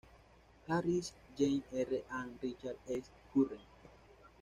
[0.67, 1.97] Harris, James R.
[2.09, 3.11] and Richard S.
[3.31, 3.61] Current.